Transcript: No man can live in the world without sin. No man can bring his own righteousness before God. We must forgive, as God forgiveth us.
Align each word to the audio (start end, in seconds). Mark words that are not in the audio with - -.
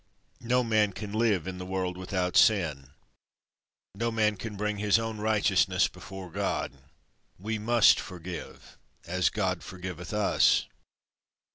No 0.39 0.63
man 0.63 0.93
can 0.93 1.13
live 1.13 1.45
in 1.45 1.59
the 1.59 1.63
world 1.67 1.95
without 1.95 2.35
sin. 2.35 2.89
No 3.93 4.09
man 4.09 4.35
can 4.35 4.57
bring 4.57 4.77
his 4.79 4.97
own 4.97 5.19
righteousness 5.19 5.87
before 5.87 6.31
God. 6.31 6.71
We 7.37 7.59
must 7.59 7.99
forgive, 7.99 8.79
as 9.05 9.29
God 9.29 9.61
forgiveth 9.61 10.11
us. 10.11 10.65